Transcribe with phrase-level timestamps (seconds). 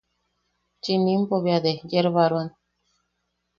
[0.81, 2.49] Chinimpo bea desyerbaroan.